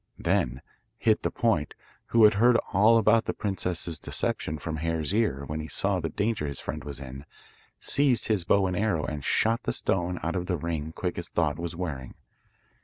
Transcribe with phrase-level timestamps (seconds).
[0.17, 0.63] Then
[0.97, 1.75] Hit the Point,
[2.07, 6.09] who had heard all about the princess's deception from Hare's ear, when he saw the
[6.09, 7.23] danger his friend was in,
[7.79, 11.29] seized his bow and arrow and shot the stone out of the ring Quick as
[11.29, 12.15] Thought was wearing.